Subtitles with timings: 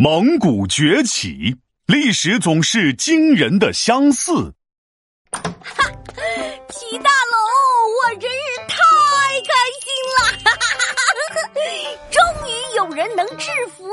[0.00, 4.54] 蒙古崛起，历史总是惊人的相似。
[5.32, 5.42] 哈，
[6.70, 7.40] 齐大龙，
[7.96, 8.76] 我真是太
[9.42, 9.50] 开
[9.82, 10.20] 心了！
[10.44, 11.42] 哈哈哈哈
[12.12, 13.88] 终于有人能制服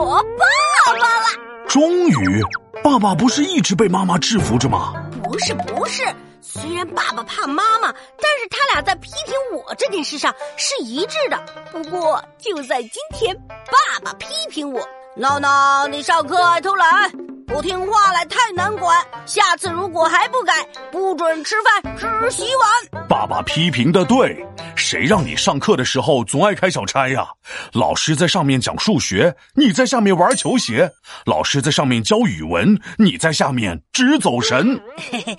[0.00, 1.26] 我爸爸了。
[1.68, 2.40] 终于，
[2.82, 4.94] 爸爸不是一直被妈妈制服着吗？
[5.22, 6.02] 不是，不是。
[6.40, 11.36] 虽然爸爸怕妈妈，但是他俩在批评我这件事上是一致的。
[11.70, 14.82] 不过，就在今天，爸爸批评我。
[15.16, 17.08] 闹闹，你上课爱偷懒，
[17.46, 19.00] 不听话来太难管。
[19.26, 23.06] 下次如果还不改，不准吃饭，只洗碗。
[23.08, 24.44] 爸爸批评的对，
[24.74, 27.28] 谁让你上课的时候总爱开小差呀？
[27.72, 30.88] 老师在上面讲数学，你在下面玩球鞋；
[31.26, 34.80] 老师在上面教语文，你在下面直走神。
[34.96, 35.36] 嘿嘿，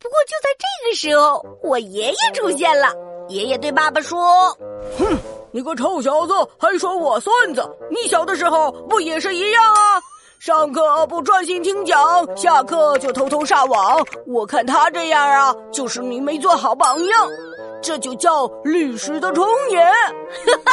[0.00, 2.88] 不过就在这个时候，我爷爷出现了。
[3.28, 4.50] 爷爷对爸爸说
[4.98, 5.16] ：“哼。”
[5.52, 7.62] 你个臭小子，还说我孙子？
[7.90, 10.00] 你小的时候不也是一样啊？
[10.38, 14.04] 上课不专心听讲，下课就偷偷上网。
[14.26, 17.28] 我看他这样啊，就是你没做好榜样。
[17.82, 19.86] 这就叫历史的重演。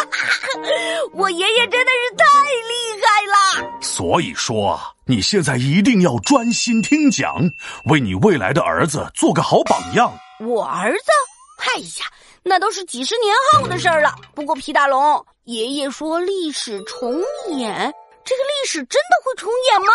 [1.14, 3.72] 我爷爷真的是太厉害了。
[3.82, 7.52] 所以说啊，你现在一定要专心听讲，
[7.86, 10.12] 为你未来的儿子做个好榜样。
[10.40, 11.12] 我儿子？
[11.60, 12.06] 哎呀！
[12.44, 14.14] 那都是几十年后的事儿了。
[14.34, 17.12] 不过皮大龙爷爷说历史重
[17.58, 19.88] 演，这个历史真的会重演吗？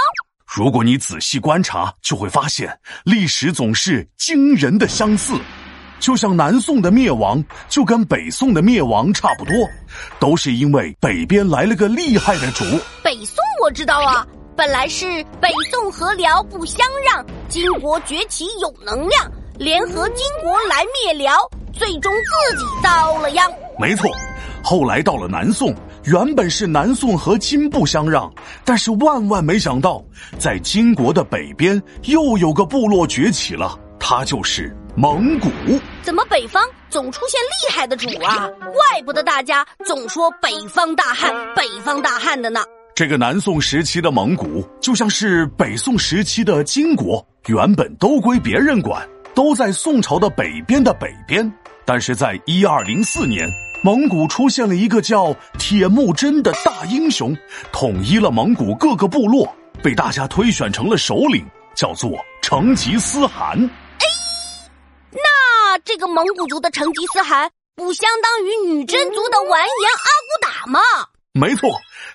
[0.46, 5.34] 如果你仔细观察，就会发现历史总是惊人的相似。
[6.00, 9.54] 就像南宋的灭亡，就跟北宋的灭亡差不多，
[10.20, 12.64] 都是因为北边来了个厉害的主。
[13.02, 21.34] 北宋我知道啊，本来是北宋和辽不相让，金国崛起有能量，联合金国来灭辽。
[21.78, 23.50] 最终自己遭了殃。
[23.78, 24.11] 没错，
[24.62, 28.33] 后来到了南宋，原本是南宋和金不相让，
[28.64, 30.02] 但是万万没想到，
[30.39, 35.48] 在金国的北边又有个部落崛起了，他就是蒙古。
[36.02, 38.48] 怎么北方总出现厉害的主啊？
[38.61, 42.61] 怪不得大家总说北方大汉，北方大汉的呢。
[42.95, 51.52] 这个南宋时期的蒙古，就像是北宋时期的金国，原本都归别人管，都在宋朝的北边的北边。
[51.84, 53.48] 但是在一二零四年，
[53.83, 57.36] 蒙古出现了一个叫铁木真的大英雄，
[57.72, 63.58] 统一了蒙古各个部落，被大家推选成了首领，叫做成吉思汗。
[63.98, 64.06] 哎，
[65.12, 70.80] 那这个蒙古族的成吉思汗，不相当于女真族的完颜阿骨打吗？
[71.33, 71.68] 没错，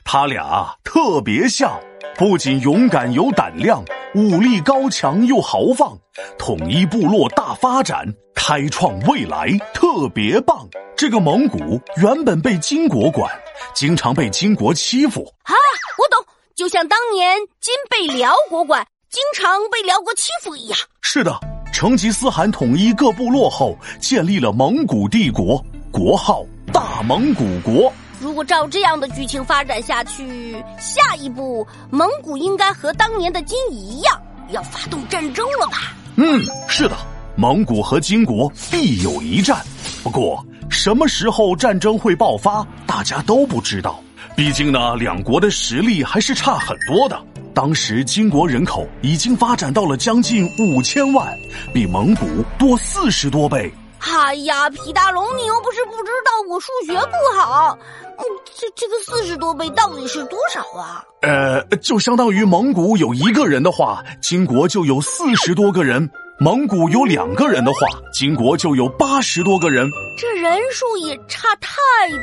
[0.04, 1.80] 他俩特别像。
[2.18, 3.82] 不仅勇敢有胆量，
[4.16, 5.96] 武力高强又豪放，
[6.40, 8.04] 统一部落大发展，
[8.34, 10.68] 开创未来，特别棒。
[10.98, 13.32] 这个蒙古原本被金国管，
[13.76, 15.22] 经常被金国欺负。
[15.44, 15.54] 啊，
[16.00, 16.26] 我懂，
[16.56, 20.80] 就像当年金被辽国管，经常被辽国欺负一样。
[21.02, 21.40] 是的，
[21.72, 26.44] 成吉思汗统一各部落后，建立了蒙古帝国，国号
[26.74, 27.94] 大蒙古国。
[28.20, 35.96] 如果照这样的剧情发展下去，下一步蒙古应该和当年的金一样，要发动战争了吧？
[36.18, 36.98] 嗯，是的，
[37.38, 39.58] 蒙古和金国必有一战。
[40.04, 44.02] 不过什么时候战争会爆发，大家都不知道。
[44.36, 47.18] 毕竟呢，两国的实力还是差很多的。
[47.54, 51.28] 当时金国人口已经发展到了将近五千万，
[51.74, 52.26] 比蒙古
[52.58, 53.74] 多四十多倍。
[54.00, 57.78] 哎呀，皮大龙，你又不是不知道我数学不好。
[58.18, 58.24] 嗯，
[58.58, 61.04] 这这个四十多倍到底是多少啊？
[61.22, 66.06] 呃，就相当于蒙古有一个人的话，金国就有四十多个人；
[66.40, 67.80] 蒙古有两个人的话，
[68.14, 69.90] 金国就有八十多个人。
[70.18, 71.70] 这人数也差太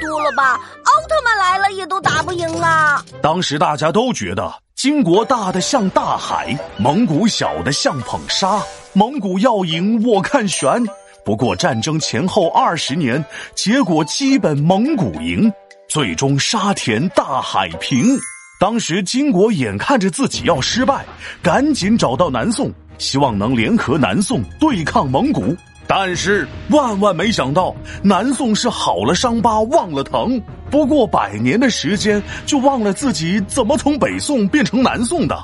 [0.00, 0.54] 多了吧？
[0.54, 3.02] 奥特曼来了也都打不赢啊！
[3.22, 8.62] 当时大家都觉得金国大的像大海，蒙古小的像捧沙，
[8.92, 10.86] 蒙古要赢我看悬。
[11.26, 13.22] 不过战争前后二十年，
[13.52, 15.52] 结果基本蒙古赢，
[15.88, 18.16] 最终沙田大海平。
[18.60, 21.04] 当时金国眼看着自己要失败，
[21.42, 25.52] 赶紧找到南宋，希望能联合南宋对抗蒙古。
[25.88, 27.74] 但是万万没想到，
[28.04, 30.40] 南宋是好了伤疤忘了疼，
[30.70, 35.36] 不过百年的时间就忘了自己怎么从北宋变成南宋的。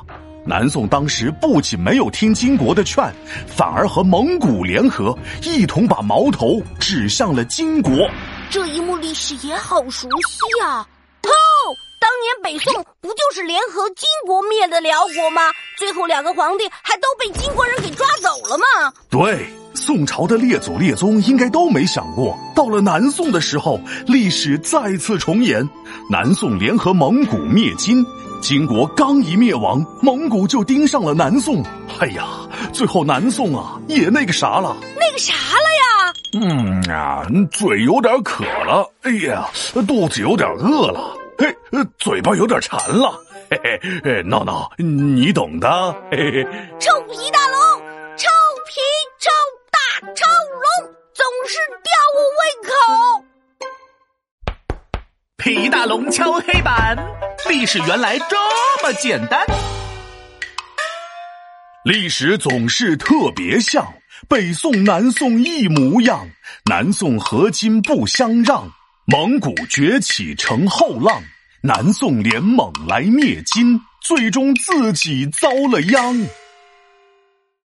[0.44, 3.04] 南宋当时不仅没有听金国的劝，
[3.46, 7.92] 反而和蒙古联合，一同把矛头指向了金国。
[8.50, 10.86] 这一幕历史也好熟悉啊！
[11.22, 11.30] 哦，
[12.00, 15.42] 当年北宋不就是联合金国灭的辽国吗？
[15.78, 18.92] 最后两个皇帝还都被金国人给抓走了吗？
[19.08, 19.48] 对，
[19.84, 25.69] 宋朝的列祖列宗应该都没想过，到了南宋的时候，历史再次重演，
[26.08, 28.06] 南宋联合蒙古灭金。
[28.40, 31.64] 金国刚一灭亡，蒙古就盯上了南宋。
[31.99, 32.29] 哎呀，
[32.73, 36.14] 最后南宋啊也那个啥了，那个啥了呀？
[36.40, 39.50] 嗯啊，嘴有点渴了，哎呀，
[39.88, 41.52] 肚子有点饿了，嘿，
[41.99, 43.12] 嘴巴有点馋了，
[43.50, 45.93] 嘿嘿，闹闹，你懂的。
[46.12, 46.44] 嘿嘿，
[46.78, 47.41] 臭皮大龙，
[55.42, 56.96] 皮大龙敲黑板，
[57.50, 58.36] 历史原来这
[58.80, 59.44] 么简单。
[61.84, 63.84] 历史总是特别像，
[64.28, 66.24] 北宋南宋一模样，
[66.66, 68.70] 南宋和金不相让，
[69.06, 71.20] 蒙古崛起成后浪，
[71.60, 76.24] 南宋联蒙来灭金，最终自己遭了殃。